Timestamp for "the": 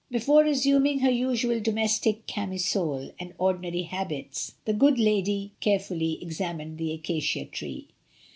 4.65-4.73, 6.77-6.91